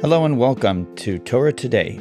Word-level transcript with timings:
Hello 0.00 0.24
and 0.24 0.38
welcome 0.38 0.94
to 0.94 1.18
Torah 1.18 1.52
Today, 1.52 2.00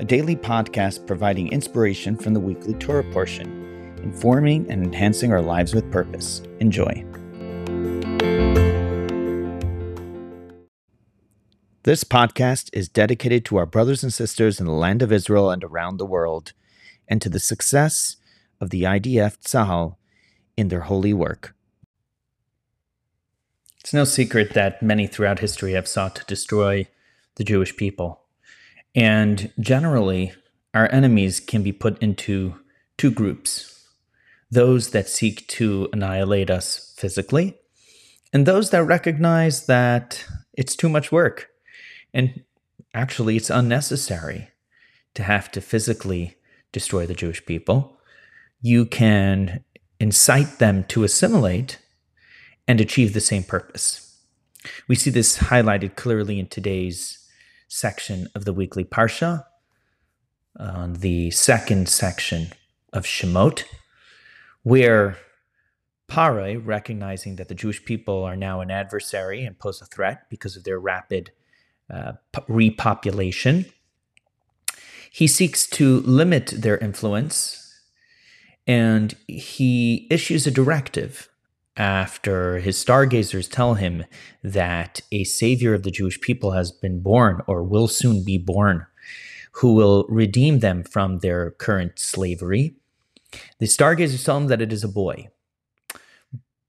a 0.00 0.04
daily 0.04 0.34
podcast 0.34 1.06
providing 1.06 1.46
inspiration 1.52 2.16
from 2.16 2.34
the 2.34 2.40
weekly 2.40 2.74
Torah 2.74 3.08
portion, 3.12 3.94
informing 4.02 4.68
and 4.68 4.82
enhancing 4.82 5.30
our 5.30 5.40
lives 5.40 5.72
with 5.72 5.88
purpose. 5.92 6.42
Enjoy. 6.58 7.04
This 11.84 12.02
podcast 12.02 12.70
is 12.72 12.88
dedicated 12.88 13.44
to 13.44 13.56
our 13.58 13.66
brothers 13.66 14.02
and 14.02 14.12
sisters 14.12 14.58
in 14.58 14.66
the 14.66 14.72
land 14.72 15.00
of 15.00 15.12
Israel 15.12 15.48
and 15.52 15.62
around 15.62 15.98
the 15.98 16.06
world, 16.06 16.54
and 17.06 17.22
to 17.22 17.28
the 17.28 17.38
success 17.38 18.16
of 18.60 18.70
the 18.70 18.82
IDF 18.82 19.38
Tzahal 19.38 19.94
in 20.56 20.68
their 20.68 20.80
holy 20.80 21.14
work. 21.14 21.54
It's 23.78 23.94
no 23.94 24.02
secret 24.02 24.54
that 24.54 24.82
many 24.82 25.06
throughout 25.06 25.38
history 25.38 25.74
have 25.74 25.86
sought 25.86 26.16
to 26.16 26.24
destroy 26.24 26.88
the 27.38 27.44
Jewish 27.44 27.76
people. 27.76 28.20
And 28.94 29.52
generally, 29.58 30.32
our 30.74 30.90
enemies 30.92 31.40
can 31.40 31.62
be 31.62 31.72
put 31.72 32.00
into 32.02 32.54
two 32.98 33.10
groups 33.10 33.74
those 34.50 34.90
that 34.90 35.08
seek 35.08 35.46
to 35.46 35.88
annihilate 35.92 36.48
us 36.50 36.94
physically, 36.96 37.54
and 38.32 38.46
those 38.46 38.70
that 38.70 38.82
recognize 38.82 39.66
that 39.66 40.24
it's 40.54 40.74
too 40.74 40.88
much 40.88 41.12
work. 41.12 41.48
And 42.14 42.42
actually, 42.94 43.36
it's 43.36 43.50
unnecessary 43.50 44.48
to 45.14 45.22
have 45.22 45.50
to 45.52 45.60
physically 45.60 46.36
destroy 46.72 47.04
the 47.04 47.14
Jewish 47.14 47.44
people. 47.44 47.98
You 48.62 48.86
can 48.86 49.64
incite 50.00 50.58
them 50.58 50.84
to 50.84 51.04
assimilate 51.04 51.78
and 52.66 52.80
achieve 52.80 53.12
the 53.12 53.20
same 53.20 53.42
purpose. 53.42 54.18
We 54.88 54.94
see 54.94 55.10
this 55.10 55.38
highlighted 55.38 55.96
clearly 55.96 56.38
in 56.38 56.46
today's 56.46 57.27
section 57.68 58.28
of 58.34 58.44
the 58.44 58.52
weekly 58.52 58.84
Parsha, 58.84 59.44
on 60.58 60.94
the 60.94 61.30
second 61.30 61.88
section 61.88 62.48
of 62.92 63.04
Shemot, 63.04 63.64
where 64.62 65.16
Pare, 66.08 66.58
recognizing 66.58 67.36
that 67.36 67.48
the 67.48 67.54
Jewish 67.54 67.84
people 67.84 68.24
are 68.24 68.36
now 68.36 68.60
an 68.60 68.70
adversary 68.70 69.44
and 69.44 69.58
pose 69.58 69.80
a 69.82 69.86
threat 69.86 70.28
because 70.30 70.56
of 70.56 70.64
their 70.64 70.80
rapid 70.80 71.30
uh, 71.90 72.12
repopulation, 72.48 73.70
he 75.10 75.26
seeks 75.26 75.66
to 75.66 76.00
limit 76.00 76.52
their 76.56 76.78
influence 76.78 77.64
and 78.66 79.14
he 79.26 80.06
issues 80.10 80.46
a 80.46 80.50
directive 80.50 81.28
after 81.78 82.58
his 82.58 82.76
stargazers 82.76 83.48
tell 83.48 83.74
him 83.74 84.04
that 84.42 85.00
a 85.12 85.24
savior 85.24 85.72
of 85.72 85.84
the 85.84 85.90
Jewish 85.90 86.20
people 86.20 86.50
has 86.50 86.72
been 86.72 87.00
born 87.00 87.40
or 87.46 87.62
will 87.62 87.86
soon 87.86 88.24
be 88.24 88.36
born, 88.36 88.84
who 89.52 89.74
will 89.74 90.04
redeem 90.08 90.58
them 90.58 90.82
from 90.82 91.20
their 91.20 91.52
current 91.52 91.98
slavery. 91.98 92.74
The 93.60 93.66
stargazers 93.66 94.24
tell 94.24 94.36
him 94.36 94.48
that 94.48 94.60
it 94.60 94.72
is 94.72 94.82
a 94.82 94.88
boy. 94.88 95.28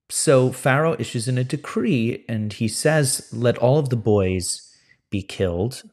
So 0.10 0.52
Pharaoh 0.52 0.96
issues 1.00 1.28
in 1.28 1.38
a 1.38 1.44
decree 1.44 2.26
and 2.28 2.54
he 2.54 2.68
says, 2.68 3.30
Let 3.32 3.58
all 3.58 3.80
of 3.80 3.90
the 3.90 3.96
boys 3.96 4.76
be 5.10 5.22
killed 5.22 5.84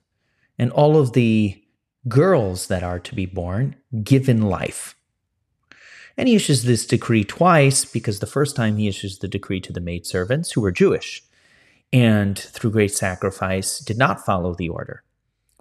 and 0.59 0.71
all 0.73 0.99
of 0.99 1.13
the 1.13 1.63
girls 2.09 2.69
that 2.69 2.83
are 2.83 3.01
to 3.01 3.15
be 3.15 3.27
born 3.27 3.77
given 4.03 4.43
life. 4.43 4.96
And 6.17 6.29
he 6.29 6.35
issues 6.35 6.63
this 6.63 6.87
decree 6.87 7.25
twice 7.25 7.85
because 7.85 8.21
the 8.21 8.27
first 8.27 8.57
time 8.57 8.77
he 8.77 8.89
issues 8.89 9.19
the 9.19 9.29
decree 9.29 9.61
to 9.61 9.73
the 9.73 9.81
maidservants 9.81 10.53
who 10.53 10.61
were 10.61 10.73
Jewish 10.73 11.23
and 11.93 12.39
through 12.39 12.71
great 12.71 12.95
sacrifice 12.95 13.81
did 13.81 13.99
not 13.99 14.25
follow 14.25 14.55
the 14.55 14.69
order. 14.69 15.03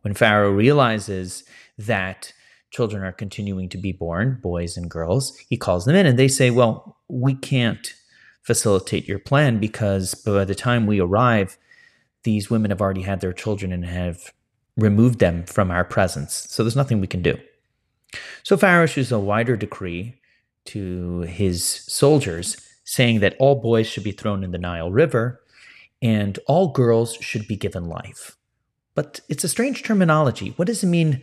When 0.01 0.13
Pharaoh 0.13 0.51
realizes 0.51 1.43
that 1.77 2.33
children 2.71 3.03
are 3.03 3.11
continuing 3.11 3.69
to 3.69 3.77
be 3.77 3.91
born, 3.91 4.39
boys 4.41 4.77
and 4.77 4.89
girls, 4.89 5.37
he 5.49 5.57
calls 5.57 5.85
them 5.85 5.95
in 5.95 6.05
and 6.05 6.17
they 6.17 6.27
say, 6.27 6.51
Well, 6.51 6.97
we 7.07 7.35
can't 7.35 7.93
facilitate 8.41 9.07
your 9.07 9.19
plan 9.19 9.59
because 9.59 10.13
by 10.13 10.45
the 10.45 10.55
time 10.55 10.85
we 10.85 10.99
arrive, 10.99 11.57
these 12.23 12.49
women 12.49 12.71
have 12.71 12.81
already 12.81 13.01
had 13.01 13.21
their 13.21 13.33
children 13.33 13.71
and 13.71 13.85
have 13.85 14.33
removed 14.77 15.19
them 15.19 15.45
from 15.45 15.71
our 15.71 15.83
presence. 15.83 16.45
So 16.49 16.63
there's 16.63 16.75
nothing 16.75 17.01
we 17.01 17.07
can 17.07 17.21
do. 17.21 17.37
So 18.43 18.57
Pharaoh 18.57 18.83
issues 18.83 19.11
a 19.11 19.19
wider 19.19 19.55
decree 19.55 20.15
to 20.65 21.21
his 21.21 21.63
soldiers, 21.63 22.57
saying 22.83 23.19
that 23.19 23.35
all 23.39 23.55
boys 23.55 23.87
should 23.87 24.03
be 24.03 24.11
thrown 24.11 24.43
in 24.43 24.51
the 24.51 24.57
Nile 24.57 24.91
River 24.91 25.41
and 26.01 26.37
all 26.47 26.67
girls 26.67 27.15
should 27.15 27.47
be 27.47 27.55
given 27.55 27.87
life. 27.87 28.37
But 28.93 29.21
it's 29.27 29.43
a 29.43 29.49
strange 29.49 29.83
terminology. 29.83 30.53
What 30.55 30.67
does 30.67 30.83
it 30.83 30.87
mean 30.87 31.21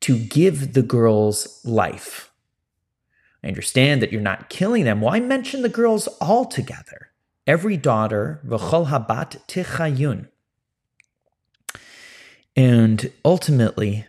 to 0.00 0.18
give 0.18 0.72
the 0.72 0.82
girls 0.82 1.60
life? 1.64 2.32
I 3.44 3.48
understand 3.48 4.02
that 4.02 4.12
you're 4.12 4.20
not 4.20 4.48
killing 4.48 4.84
them. 4.84 5.00
Why 5.00 5.20
mention 5.20 5.62
the 5.62 5.68
girls 5.68 6.08
altogether? 6.20 7.10
Every 7.46 7.76
daughter, 7.76 8.40
v'chol 8.46 8.88
habat 8.88 9.40
tichayun. 9.46 10.28
And 12.56 13.12
ultimately, 13.24 14.06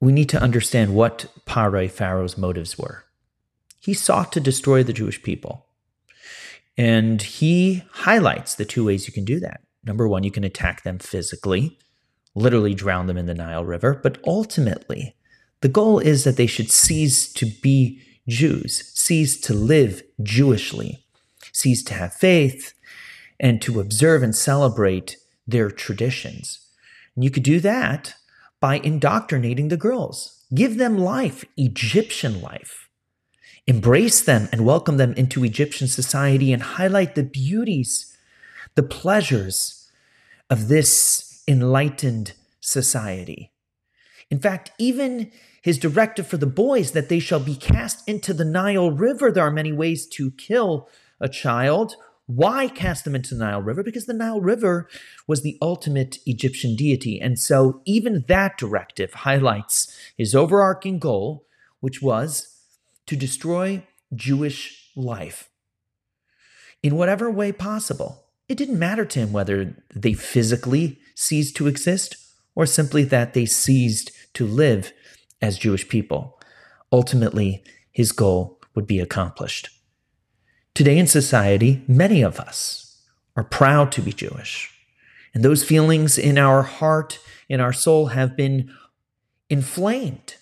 we 0.00 0.12
need 0.12 0.28
to 0.30 0.42
understand 0.42 0.94
what 0.94 1.26
Pare 1.44 1.88
Pharaoh's 1.88 2.36
motives 2.36 2.78
were. 2.78 3.04
He 3.80 3.94
sought 3.94 4.32
to 4.32 4.40
destroy 4.40 4.82
the 4.82 4.92
Jewish 4.92 5.22
people. 5.22 5.66
And 6.76 7.22
he 7.22 7.84
highlights 7.90 8.54
the 8.54 8.64
two 8.64 8.84
ways 8.84 9.06
you 9.06 9.12
can 9.12 9.24
do 9.24 9.40
that. 9.40 9.62
Number 9.84 10.06
one, 10.06 10.24
you 10.24 10.30
can 10.30 10.44
attack 10.44 10.82
them 10.82 10.98
physically, 10.98 11.78
literally 12.34 12.74
drown 12.74 13.06
them 13.06 13.16
in 13.16 13.26
the 13.26 13.34
Nile 13.34 13.64
River. 13.64 13.94
But 13.94 14.18
ultimately, 14.26 15.16
the 15.60 15.68
goal 15.68 15.98
is 15.98 16.24
that 16.24 16.36
they 16.36 16.46
should 16.46 16.70
cease 16.70 17.32
to 17.32 17.46
be 17.46 18.02
Jews, 18.28 18.92
cease 18.94 19.40
to 19.42 19.54
live 19.54 20.02
Jewishly, 20.22 21.04
cease 21.52 21.82
to 21.84 21.94
have 21.94 22.12
faith, 22.12 22.74
and 23.38 23.62
to 23.62 23.80
observe 23.80 24.22
and 24.22 24.34
celebrate 24.34 25.16
their 25.46 25.70
traditions. 25.70 26.58
And 27.14 27.24
you 27.24 27.30
could 27.30 27.44
do 27.44 27.60
that 27.60 28.14
by 28.60 28.78
indoctrinating 28.78 29.68
the 29.68 29.76
girls. 29.76 30.44
Give 30.54 30.78
them 30.78 30.98
life, 30.98 31.44
Egyptian 31.56 32.40
life. 32.40 32.88
Embrace 33.66 34.22
them 34.22 34.48
and 34.52 34.64
welcome 34.64 34.96
them 34.96 35.12
into 35.14 35.44
Egyptian 35.44 35.88
society 35.88 36.52
and 36.52 36.62
highlight 36.62 37.14
the 37.14 37.24
beauties, 37.24 38.16
the 38.76 38.82
pleasures 38.82 39.90
of 40.48 40.68
this 40.68 41.42
enlightened 41.48 42.32
society. 42.60 43.52
In 44.30 44.38
fact, 44.38 44.70
even 44.78 45.30
his 45.62 45.78
directive 45.78 46.26
for 46.26 46.36
the 46.36 46.46
boys 46.46 46.92
that 46.92 47.08
they 47.08 47.18
shall 47.18 47.40
be 47.40 47.56
cast 47.56 48.08
into 48.08 48.32
the 48.32 48.44
Nile 48.44 48.90
River. 48.92 49.32
There 49.32 49.44
are 49.44 49.50
many 49.50 49.72
ways 49.72 50.06
to 50.10 50.30
kill 50.32 50.88
a 51.20 51.28
child 51.28 51.96
why 52.26 52.66
cast 52.68 53.04
them 53.04 53.14
into 53.14 53.34
the 53.34 53.44
Nile 53.44 53.62
River? 53.62 53.82
Because 53.82 54.06
the 54.06 54.12
Nile 54.12 54.40
River 54.40 54.88
was 55.28 55.42
the 55.42 55.56
ultimate 55.62 56.18
Egyptian 56.26 56.74
deity. 56.74 57.20
And 57.20 57.38
so 57.38 57.80
even 57.84 58.24
that 58.26 58.58
directive 58.58 59.12
highlights 59.12 59.96
his 60.16 60.34
overarching 60.34 60.98
goal, 60.98 61.46
which 61.80 62.02
was 62.02 62.62
to 63.06 63.16
destroy 63.16 63.86
Jewish 64.14 64.90
life 64.96 65.48
in 66.82 66.96
whatever 66.96 67.30
way 67.30 67.52
possible. 67.52 68.24
It 68.48 68.58
didn't 68.58 68.78
matter 68.78 69.04
to 69.04 69.18
him 69.20 69.32
whether 69.32 69.76
they 69.94 70.14
physically 70.14 70.98
ceased 71.14 71.56
to 71.56 71.66
exist 71.66 72.16
or 72.54 72.66
simply 72.66 73.04
that 73.04 73.34
they 73.34 73.46
ceased 73.46 74.10
to 74.34 74.46
live 74.46 74.92
as 75.40 75.58
Jewish 75.58 75.88
people. 75.88 76.40
Ultimately, 76.92 77.62
his 77.92 78.12
goal 78.12 78.60
would 78.74 78.86
be 78.86 78.98
accomplished. 78.98 79.70
Today 80.76 80.98
in 80.98 81.06
society, 81.06 81.82
many 81.88 82.20
of 82.20 82.38
us 82.38 83.00
are 83.34 83.44
proud 83.44 83.90
to 83.92 84.02
be 84.02 84.12
Jewish. 84.12 84.70
And 85.32 85.42
those 85.42 85.64
feelings 85.64 86.18
in 86.18 86.36
our 86.36 86.64
heart, 86.64 87.18
in 87.48 87.60
our 87.60 87.72
soul, 87.72 88.08
have 88.08 88.36
been 88.36 88.70
inflamed 89.48 90.34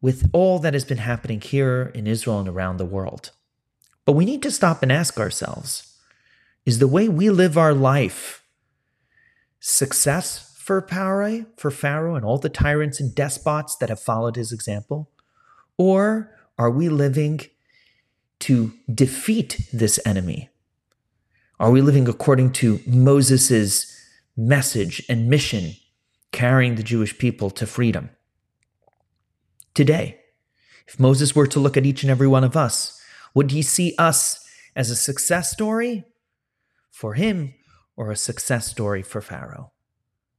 with 0.00 0.30
all 0.32 0.60
that 0.60 0.74
has 0.74 0.84
been 0.84 0.98
happening 0.98 1.40
here 1.40 1.90
in 1.92 2.06
Israel 2.06 2.38
and 2.38 2.48
around 2.48 2.76
the 2.76 2.84
world. 2.84 3.32
But 4.04 4.12
we 4.12 4.24
need 4.24 4.44
to 4.44 4.52
stop 4.52 4.80
and 4.80 4.92
ask 4.92 5.18
ourselves 5.18 5.98
is 6.64 6.78
the 6.78 6.86
way 6.86 7.08
we 7.08 7.30
live 7.30 7.58
our 7.58 7.74
life 7.74 8.44
success 9.58 10.54
for 10.56 10.80
Pare, 10.80 11.46
for 11.56 11.72
Pharaoh, 11.72 12.14
and 12.14 12.24
all 12.24 12.38
the 12.38 12.48
tyrants 12.48 13.00
and 13.00 13.12
despots 13.12 13.74
that 13.74 13.88
have 13.88 13.98
followed 13.98 14.36
his 14.36 14.52
example? 14.52 15.10
Or 15.76 16.30
are 16.56 16.70
we 16.70 16.88
living 16.88 17.40
to 18.40 18.72
defeat 18.92 19.68
this 19.72 19.98
enemy? 20.04 20.50
Are 21.58 21.70
we 21.70 21.80
living 21.80 22.08
according 22.08 22.52
to 22.54 22.80
Moses' 22.86 23.90
message 24.36 25.02
and 25.08 25.28
mission, 25.28 25.72
carrying 26.32 26.74
the 26.74 26.82
Jewish 26.82 27.16
people 27.16 27.50
to 27.50 27.66
freedom? 27.66 28.10
Today, 29.74 30.20
if 30.86 31.00
Moses 31.00 31.34
were 31.34 31.46
to 31.46 31.60
look 31.60 31.76
at 31.76 31.86
each 31.86 32.02
and 32.02 32.10
every 32.10 32.28
one 32.28 32.44
of 32.44 32.56
us, 32.56 33.00
would 33.34 33.50
he 33.50 33.62
see 33.62 33.94
us 33.98 34.44
as 34.76 34.90
a 34.90 34.96
success 34.96 35.50
story 35.50 36.04
for 36.90 37.14
him, 37.14 37.52
or 37.96 38.10
a 38.10 38.16
success 38.16 38.68
story 38.68 39.02
for 39.02 39.20
Pharaoh. 39.20 39.72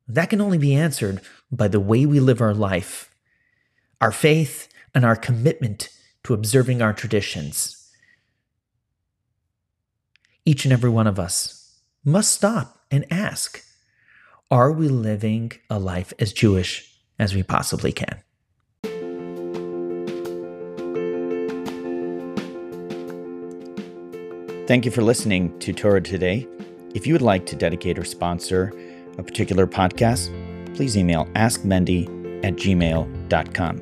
That 0.07 0.29
can 0.29 0.39
only 0.39 0.57
be 0.57 0.73
answered 0.73 1.21
by 1.51 1.67
the 1.67 1.81
way 1.81 2.05
we 2.05 2.19
live 2.21 2.39
our 2.41 2.53
life, 2.53 3.13
our 3.99 4.11
faith, 4.11 4.69
and 4.93 5.03
our 5.03 5.17
commitment 5.17 5.89
to 6.23 6.33
observing 6.33 6.81
our 6.81 6.93
traditions. 6.93 7.84
Each 10.45 10.63
and 10.63 10.71
every 10.71 10.91
one 10.91 11.07
of 11.07 11.19
us 11.19 11.79
must 12.03 12.31
stop 12.31 12.85
and 12.91 13.05
ask 13.09 13.63
Are 14.51 14.71
we 14.71 14.87
living 14.87 15.51
a 15.71 15.79
life 15.79 16.13
as 16.19 16.31
Jewish 16.31 16.93
as 17.17 17.33
we 17.33 17.41
possibly 17.41 17.91
can? 17.91 18.21
Thank 24.67 24.85
you 24.85 24.91
for 24.91 25.01
listening 25.01 25.57
to 25.59 25.73
Torah 25.73 26.01
today. 26.01 26.47
If 26.93 27.07
you 27.07 27.13
would 27.13 27.21
like 27.21 27.45
to 27.47 27.55
dedicate 27.55 27.97
or 27.97 28.05
sponsor 28.05 28.71
a 29.17 29.23
particular 29.23 29.65
podcast, 29.65 30.29
please 30.75 30.95
email 30.95 31.25
askmendy 31.35 32.05
at 32.43 32.55
gmail.com. 32.55 33.81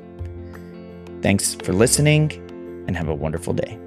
Thanks 1.21 1.55
for 1.55 1.73
listening 1.73 2.31
and 2.87 2.95
have 2.95 3.09
a 3.09 3.15
wonderful 3.15 3.53
day. 3.53 3.77